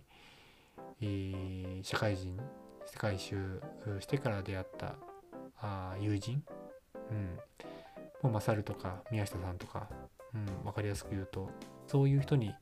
[1.01, 2.37] えー、社会人
[2.85, 3.61] 世界一周
[3.99, 4.95] してから出会った
[5.61, 6.43] あ友人、
[7.11, 7.37] うん、
[8.23, 9.87] もうマサルとか宮下さんとか、
[10.33, 11.49] うん、分かりやすく言うと
[11.87, 12.53] そういう人に、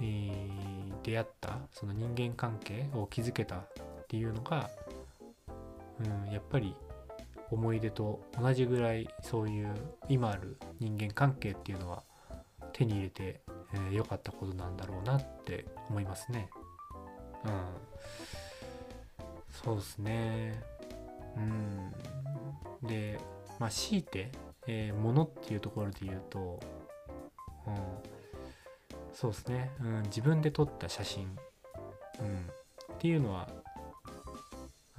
[0.00, 3.64] えー、出会ったその人間関係を築けた
[4.04, 4.70] っていうのが、
[6.00, 6.74] うん、やっぱり
[7.50, 9.74] 思い出と同じぐらいそういう
[10.08, 12.02] 今ある人間関係っていうのは
[12.72, 13.40] 手に入れて
[13.90, 16.48] 良、えー、かったことなんだろうなって思いますね。
[17.44, 17.50] うん。
[19.64, 20.62] そうですね。
[21.36, 21.40] う
[22.84, 22.88] ん。
[22.88, 23.18] で、
[23.58, 24.30] まあ強いて、
[24.66, 26.60] えー、物っていうところで言うと、
[27.66, 27.74] うん。
[29.12, 29.70] そうですね。
[29.80, 31.38] うん、自分で撮った写真、
[32.20, 32.50] うん、
[32.94, 33.48] っていうのは、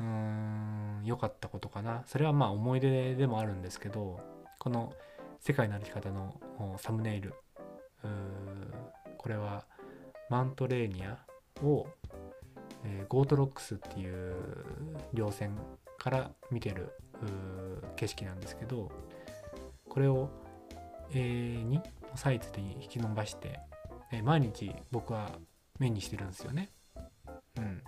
[0.05, 2.03] うん、良かったことかな。
[2.05, 4.19] それはまあ思い出でもあるんですけど、
[4.59, 4.93] この
[5.39, 6.39] 世界の歩き方の
[6.77, 7.33] サムネイル、
[9.17, 9.65] これは
[10.29, 11.17] マウントレーニア
[11.63, 11.87] を、
[12.83, 14.35] えー、ゴートロックスっていう
[15.13, 15.57] 稜線
[15.97, 16.91] から見てる
[17.95, 18.91] 景色なんですけど、
[19.89, 20.29] これを
[21.11, 21.81] A2
[22.15, 23.59] サイズで引き伸ばして、
[24.11, 25.31] えー、毎日僕は
[25.79, 26.69] 目にしてるんですよね。
[27.57, 27.81] うん。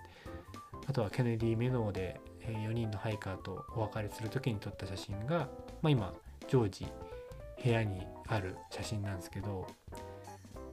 [0.88, 5.50] あとはケネディ・メドーで4人のハイカーとお別れする時に撮った写真が、
[5.82, 6.13] まあ、今
[6.47, 6.88] 常時
[7.62, 9.67] 部屋にある写真なんですけど、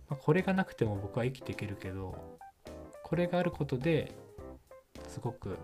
[0.09, 2.39] まあ、これがなくても僕は生きていけるけど
[3.03, 4.13] これがあることで
[5.09, 5.59] すごく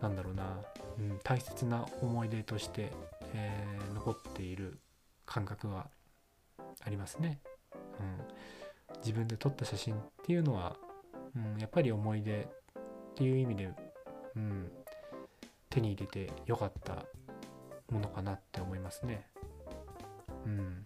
[0.00, 0.60] なんだろうな、
[0.98, 2.92] うん、大切な思い出として、
[3.34, 4.78] えー、残っている
[5.26, 5.88] 感覚は
[6.84, 7.40] ありますね。
[8.90, 10.76] うん、自分で撮った写真っていうのは、
[11.36, 12.48] うん、やっぱり思い出
[13.12, 13.70] っていう意味で
[14.36, 14.70] うん、
[15.68, 17.04] 手に入れてよかった
[17.90, 19.26] ものかなって思いますね。
[20.46, 20.82] うん、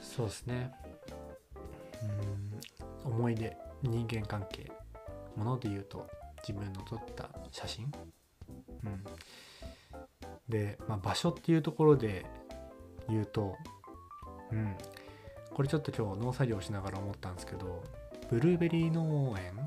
[0.00, 0.72] そうですね。
[3.04, 4.70] うん、思い出、人間関係、
[5.36, 6.08] もので言うと
[6.46, 7.92] 自分の撮った写真。
[8.84, 9.04] うん、
[10.48, 12.26] で、まあ、場所っていうところで
[13.08, 13.54] 言うと、
[14.50, 14.76] うん、
[15.54, 17.82] これちょっと今日農作業しながら思ったんですけど
[18.30, 19.65] ブルーベリー農園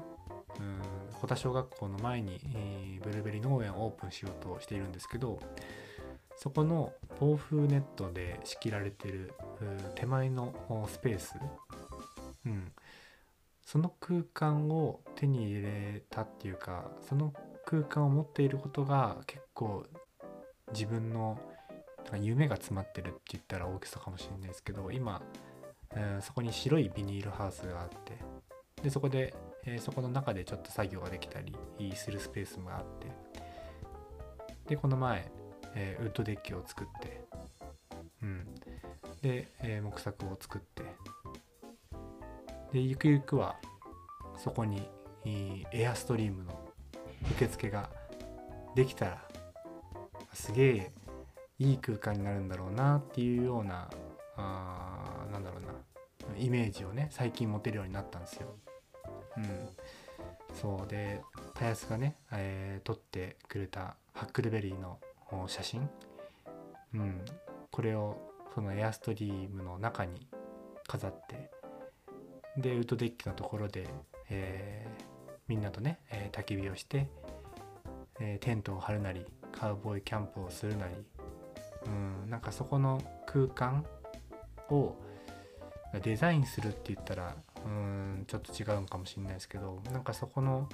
[1.21, 5.39] 保田小学校の前に、えー、ブルーベリー農園をオープンしようとしているんですけど
[6.38, 9.34] そこの防風ネットで仕切られてる
[9.95, 10.53] 手前の
[10.88, 11.36] スペース、
[12.45, 12.71] うん、
[13.65, 17.34] その空間を手に入れたっていうかその
[17.65, 19.86] 空間を持っていることが結構
[20.71, 21.38] 自分の
[22.21, 25.21] 夢が詰まってるって言ったら大きさかもしれないですけど今、
[25.95, 28.17] えー、そこに白いビニールハウスがあって
[28.82, 29.34] でそこで、
[29.75, 31.55] え、そこの中でちょっと作業ができたり
[31.95, 33.08] するスペースもあって。
[34.67, 35.32] でこの前、
[35.75, 37.23] えー、ウッドデッキを作って。
[38.21, 38.55] うん。
[39.21, 40.84] で、え木作を作って。
[42.71, 43.55] でゆくゆくは
[44.38, 44.88] そこに
[45.25, 46.60] エアストリームの
[47.32, 47.89] 受付が
[48.75, 49.27] できたら
[50.34, 50.91] すげえ
[51.58, 53.89] いい空間になるんだろうなっていうような
[54.38, 55.69] あなんだろうな。
[56.38, 58.55] イメージをね最近持てるようになったんですよ。
[59.37, 59.69] うん、
[60.61, 61.21] そうで
[61.53, 64.99] たやすがね、えー、撮ってくれたハックルベリーの
[65.47, 65.89] 写真、
[66.93, 67.21] うん、
[67.71, 68.17] これを
[68.53, 70.27] そのエアストリームの中に
[70.87, 71.51] 飾って。
[72.57, 73.87] でウッドデッキのところで、
[74.29, 77.07] えー、みんなとね、えー、焚き火をして、
[78.19, 80.93] えー、テントを張るなりカウボーイキャンプをするなり。
[81.85, 81.89] う
[82.25, 82.29] ん。
[82.29, 83.85] なんかそこの空間
[84.69, 84.95] を
[86.03, 87.35] デザインするって言ったら
[87.65, 90.67] うんちょっと違うんかもしれないですけどなんかそこの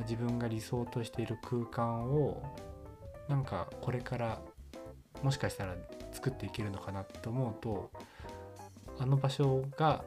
[0.00, 2.42] 自分が理想としている空間を
[3.28, 4.40] なんかこれから
[5.22, 5.74] もしかしたら
[6.12, 7.90] 作っていけるのかなと思うと
[8.98, 10.04] あの場所が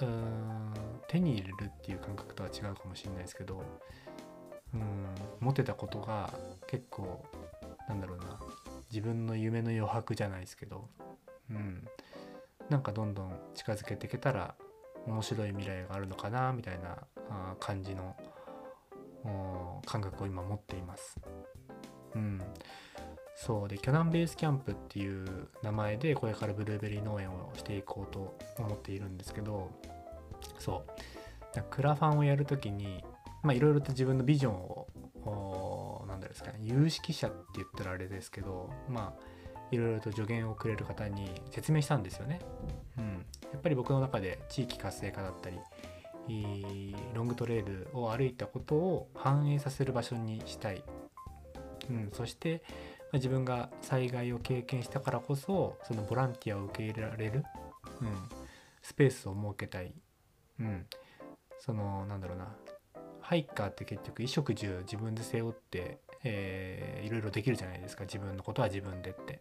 [0.00, 0.72] うん
[1.08, 3.62] 手に入れるっていう感覚とは違うかもしれないですけど
[4.74, 5.06] うん
[5.40, 6.32] 持てたことが
[6.66, 7.24] 結構
[7.88, 8.38] なんだろうな
[8.90, 10.88] 自分の夢の余白じゃないですけど
[11.50, 11.86] うん
[12.68, 14.54] なんかどんどん近づけていけたら
[15.08, 16.98] 面白い未来があるのかなみたいな
[17.58, 18.14] 感じの
[19.86, 21.18] 感覚を今持っています。
[22.14, 22.40] うん、
[23.36, 29.70] そうでキョナンベースキャンプっていう名前でこれからブルーベリー農園をしていこうと思っているんですけど
[30.58, 30.84] そ
[31.56, 33.04] うクラファンをやる時に
[33.42, 39.38] まあいろいろと自分のビジョンを何ですかね有識者って言ったらあれですけどまあ
[39.70, 42.40] いろいろと助言をくれる方に説明したんですよね。
[43.58, 45.58] っぱり僕の中で地域活性化だったり
[47.14, 50.84] ロングトレイルを歩いたことを反映させる場所にしたい、
[51.90, 52.62] うん、そして、
[53.14, 57.44] 自分が災害を経験したからこそそのボランティアを受け入れられる、
[58.02, 58.08] うん、
[58.82, 59.94] スペースを設けたい、
[60.60, 60.84] うん、
[61.58, 62.54] そのなんだろうな。
[63.20, 68.04] ハイカーって結局衣食住自分で背負って、えー、いろいろできるじゃないですか。
[68.04, 69.40] 自分のことは自分でって、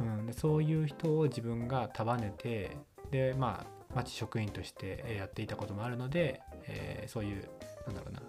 [0.00, 2.76] うん、でそういう人を自分が束ねて
[3.14, 7.48] でまあ町職員としてやっていたこともあるので、えー、そういう
[7.86, 8.20] なんだろうな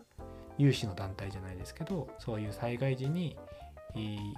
[0.60, 3.36] 有志の団体じゃないですけどそういう災害時に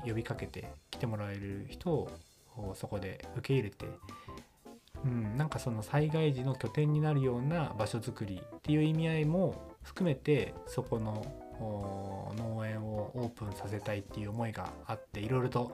[0.06, 2.10] 呼びかけて来てもらえる人を
[2.76, 3.88] そこで受け入れて、
[5.04, 11.26] うん、なんかその災害時の拠点になるような場所づくりっていう意味合いも含めてそこの
[11.60, 15.74] 農園をオープンさせたいっていう思いがあっていろいろと、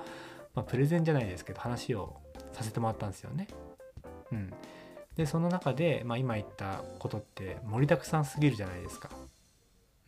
[0.56, 2.16] まあ、プレゼンじゃないですけど話を
[2.54, 3.48] させてもらったんですよね。
[4.34, 4.54] うん、
[5.16, 9.10] でその中で、まあ、今言ったことって盛りだくさんすぎるじゃないですか。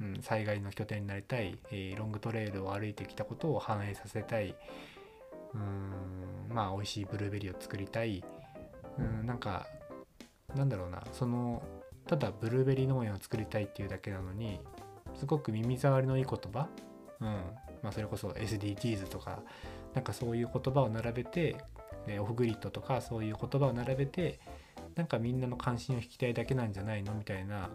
[0.02, 4.50] うん、災害の拠点になりたい、えー、ロングトレイルを歩いてきたことを反映させたい。
[4.50, 6.54] うーん。
[6.54, 8.24] まあ美味しいブルーベリーを作りたい。
[9.00, 9.26] うん。
[9.26, 9.68] なんか
[10.54, 11.04] なんだろうな。
[11.14, 11.64] その
[12.08, 14.60] ただブルーベリー農園を作りたいっていうだけなのに
[15.16, 16.68] すごく耳障りのいい言葉、
[17.22, 17.42] うん。
[17.86, 19.44] まあ、それこそ SDGs とか
[19.94, 21.56] なんかそういう言葉を並べて、
[22.08, 24.40] ね、オフグリッドとかそういう言葉を並べて
[24.96, 27.70] なんかみんなの関心を引きたいだけなんじゃないのみたいな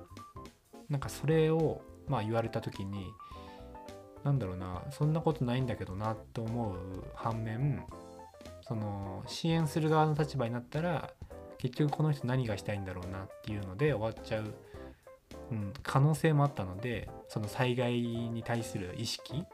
[0.89, 3.07] なんかそれをまあ言われた時に
[4.25, 7.85] なんだろうなそんなことないんだけどなと思う反面
[8.67, 11.13] その支援する側の立場になったら
[11.59, 14.55] 結局この人何がしたいんだろうなっていうので終わっちゃう、
[15.53, 19.45] うん、可能性もあったのでその災害に対する意識、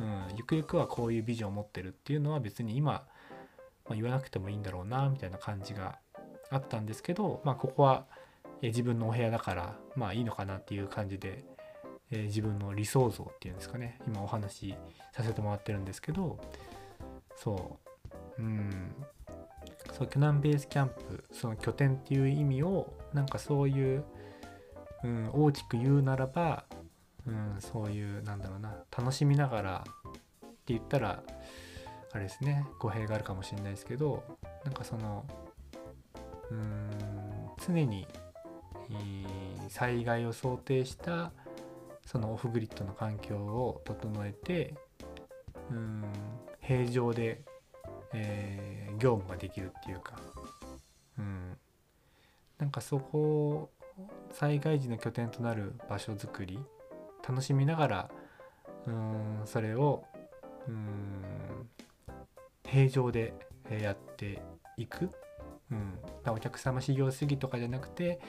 [0.00, 5.98] うん、ゆくゆくはこういうビジョンを持ってるっていうのは別に今、まあ、言わなくてもいいんだろうなみたいな感じが
[6.50, 8.06] あったんですけど、まあ、ここは
[8.62, 11.44] 自分のお部屋だからまあいいのかなっていう感じで、
[12.10, 13.98] え自分の理想像っていうんですかね。
[14.06, 14.74] 今お話し
[15.12, 16.38] させてもらってるんですけど
[17.36, 17.78] そ
[18.38, 18.42] う。
[18.42, 18.94] うん。
[19.92, 24.04] そう巨南ベースキャンプその拠点っていう意味をなんかそういう、
[25.04, 26.64] うん、大きく言うならば、
[27.26, 31.22] うん、そういうなんだろうな楽しみながらって言ったら
[32.12, 34.22] あれですね語弊があるかもしれないですけど
[34.64, 35.24] なんかその
[36.50, 38.06] うーん常に、
[38.90, 41.32] えー災害を想定した
[42.04, 44.74] そのオフグリッドの環境を整えて
[45.70, 46.04] うーん
[46.60, 47.42] 平常で、
[48.12, 50.14] えー業務ができるっていうか、
[51.18, 51.56] うん、
[52.58, 53.70] なんかそこを
[54.32, 56.58] 災害時の拠点となる場所づくり
[57.26, 58.10] 楽しみながら
[58.86, 60.04] うんそれを
[60.68, 61.68] うん
[62.66, 63.34] 平常で
[63.70, 64.42] やって
[64.76, 65.10] いく、
[65.70, 68.20] うん、お客様修行主義とかじゃなくて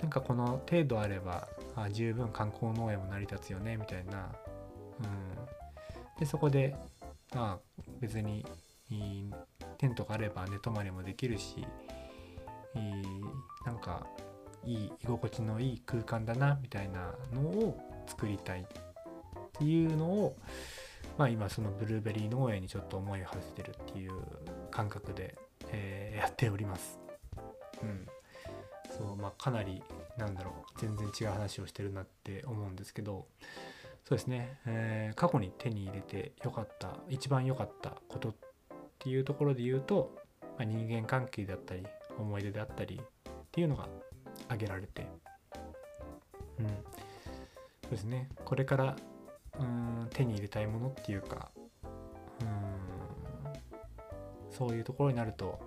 [0.00, 4.32] なんかこの程度あればあ十分観光農園も成り立つよねみたいな、
[5.00, 6.74] うん、でそこで
[7.34, 8.44] まあ別に
[8.90, 9.30] い
[9.78, 11.66] テントがあれば寝泊まりもできるし
[12.74, 12.92] いい
[13.64, 14.06] なんか
[14.64, 18.64] いい居心地のいい空間だなみたいなのを作りたいっ
[19.52, 20.36] ていうのを
[21.18, 24.12] まあ今そのブルーベリー農園にちょっと思いを馳せてるっていう
[24.70, 25.36] 感覚で、
[25.70, 26.98] えーやっております。
[27.82, 28.06] うん、
[28.90, 29.82] そうまあかなり
[30.18, 33.26] なんだろう全然違う話をしてるなって思うんですけど
[34.06, 38.34] そうですね、えー過去に手に入れてよかった一番良かったことっ
[38.98, 41.86] ていうところで言うと、まあ、人間関係だったり
[42.18, 43.88] 思い出であったりっていうのが
[44.46, 45.06] 挙げられて。
[46.58, 46.66] うん。
[47.90, 48.28] そうですね。
[48.44, 48.96] これから
[49.58, 51.50] うん手に入れたいものっていうか
[52.40, 52.48] うん
[54.48, 55.58] そういうところになると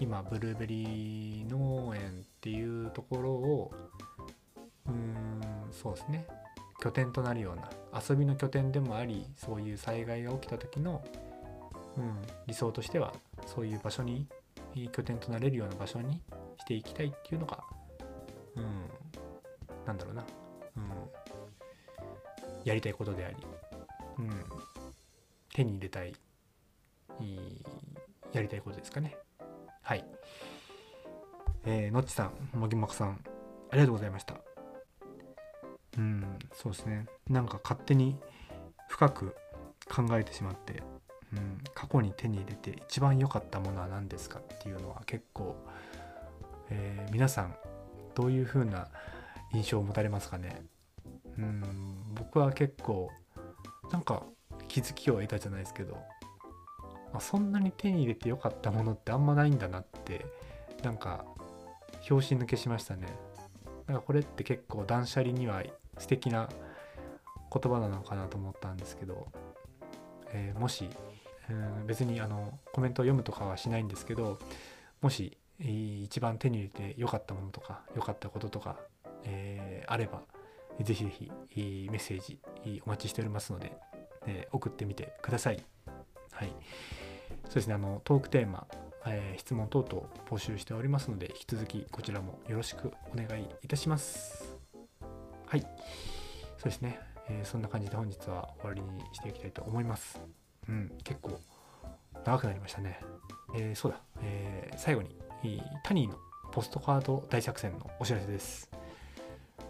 [0.00, 2.04] 今ブルーベリー農園っ
[2.40, 3.70] ていうところを
[4.88, 6.26] うんそうですね。
[6.80, 7.70] 拠点となるような
[8.08, 11.04] 遊びの拠点でもありそういう災害が起きた時の、
[11.96, 12.16] うん、
[12.46, 13.12] 理想としては
[13.46, 14.26] そういう場所に
[14.92, 16.20] 拠点となれるような場所に
[16.58, 17.62] していきたいっていうのが、
[18.56, 18.64] うん、
[19.86, 20.24] なんだろうな、
[20.76, 20.82] うん、
[22.68, 23.36] やりたいことであり、
[24.18, 24.30] うん、
[25.54, 26.14] 手に入れたい
[27.20, 27.62] いい
[28.32, 29.16] やりたいことですかね。
[29.82, 30.04] はい。
[31.64, 33.24] えー、のっちさん、もぎもこさん、
[33.70, 34.36] ありがとうございました。
[35.96, 37.06] うん、そうですね。
[37.28, 38.16] なんか勝手に
[38.88, 39.34] 深く
[39.88, 40.82] 考えてしまって、
[41.32, 45.56] うん、過去に手に入れて一番良かったものは何ですかっていうのは結構、
[46.70, 47.56] えー皆さん
[48.14, 48.88] どういう風な
[49.54, 50.62] 印象を持たれますかね。
[51.38, 51.62] うん、
[52.14, 53.10] 僕は結構
[53.92, 54.24] なんか
[54.66, 55.96] 気づきを得たじゃないですけど、
[57.14, 60.26] あそんなに手に入れて良かったものってあんまないんだなって
[60.82, 61.24] なんか
[62.02, 63.06] 拍子抜けしましたね。
[63.86, 65.62] なんかこれって結構断捨離には
[65.96, 66.48] 素敵な
[67.50, 69.28] 言葉なのかなと思ったんですけど、
[70.32, 70.90] えーもし、
[71.48, 74.38] うん別にあのコメントを読むとかはしないんですけど
[75.00, 78.76] もし、一番手に入れて良かったものとか良かったこととか、
[79.24, 80.20] えーあれば
[80.84, 81.30] ぜひぜひ
[81.90, 82.40] メッセージ
[82.84, 83.72] お待ちしておりますので、
[84.26, 85.64] え送ってみてください。
[86.30, 86.52] はい、
[87.44, 87.74] そうですね。
[87.74, 88.66] あのトークテーマ、
[89.06, 94.56] え質問等々募集しておりますので引き続きこちらもよろしくお願いいたします。
[95.46, 95.60] はい。
[96.58, 100.20] そうですね、えそんな感じで本日は終わりにしていきたいと思います。
[100.68, 100.92] うん。
[101.04, 101.40] 結構
[102.24, 103.00] 長くなりましたね。
[103.54, 106.18] えーそうだ、えー最後に、えタニーの
[106.52, 108.70] ポストカード大作戦のお知らせです。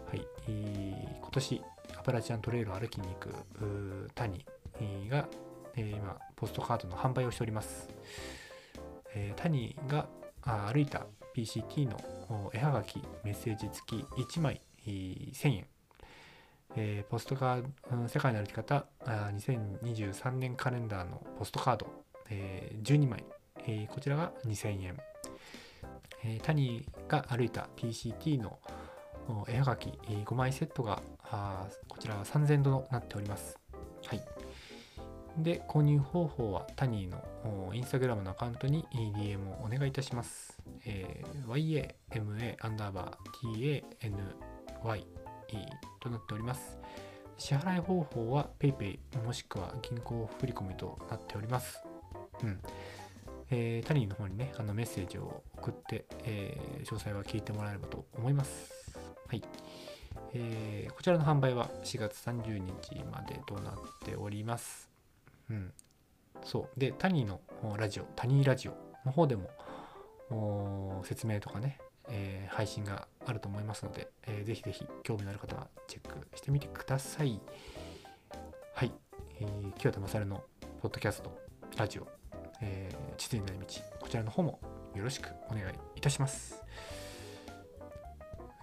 [0.09, 1.61] はい、えー今年
[1.99, 3.29] アパラチアントレイルを歩きに行く
[3.61, 5.27] うータニーが
[5.75, 7.87] えー今ポストカードの販売をしております、
[9.13, 10.07] えー、タニーが
[10.41, 11.05] あ歩いた
[11.35, 15.67] PCT の絵はがきメッセージ付き1枚、えー1000円、
[16.75, 21.85] えーポストカード、う世界の歩き方あ2023年カレンダーのポストカード、
[22.31, 23.23] えー12枚、
[23.67, 24.97] えーこちらが2000円、
[26.23, 28.57] えータニーが歩いた PCT の
[29.47, 31.01] 絵はがき5枚セットが
[31.87, 33.57] こちらは3000円となっております
[34.05, 34.21] はい
[35.43, 40.57] で、購入方法はタニーのインスタグラムのアカウントに DM をお願いいたします。
[40.85, 43.91] えー YAMA アンダーバー
[44.81, 45.05] TANY
[45.99, 46.77] となっております。
[47.37, 51.81] 支払い方法は PayPay もしくは銀行振込となっております。
[52.43, 52.59] うん。
[53.51, 58.78] えータニーの方にね、あのメッセージを送って、えー詳細は聞いてもらえればと思います。
[59.29, 59.43] はい。
[60.33, 63.73] えーこちらの販売は4月30日までとなっ
[64.03, 64.89] ております。
[65.51, 65.71] うん。
[66.43, 66.79] そう。
[66.79, 67.39] で、タニーの
[67.77, 68.73] ラジオ、タニーラジオ
[69.05, 71.77] の方でも説明とかね、
[72.09, 77.39] えー配信があると思いますので、えーぜひぜひ興味のある方はチェックしてみてください。
[78.73, 78.91] はい、
[79.39, 80.43] えー、清田勝の
[80.81, 81.39] ポッドキャスト、
[81.77, 82.07] ラジオ、
[82.61, 83.65] えー、地図になる道、
[83.99, 84.59] こちらの方も
[84.95, 86.63] よろしくお願いいたします。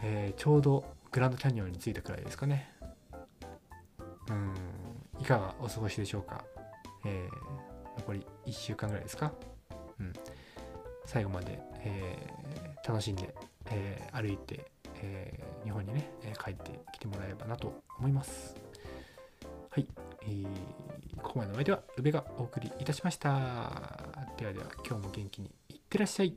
[0.08, 2.70] えーちょうどグランドキャニオンに着いたくらいですかね。
[4.28, 4.54] うん、
[5.20, 6.44] いかがお過ごしでしょうか。
[7.04, 7.56] えー
[7.98, 9.32] 残り1週間ぐらいですか。
[9.98, 10.12] うん、
[11.06, 13.34] 最後まで、えー楽しんで、
[13.70, 14.70] えー歩いて、
[15.02, 18.54] え日本にね、え帰ってきてもらえればなと思います。
[19.70, 19.88] はい、
[20.22, 20.46] えー
[21.20, 23.32] ここまでのお相手は宇部がお送りいたしました。
[24.36, 26.36] ではでは今日も元気にいってらっしゃい。